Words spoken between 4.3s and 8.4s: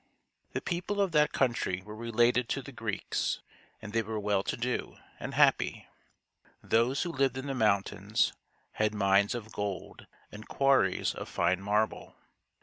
to do and happy. Those who lived in the mountains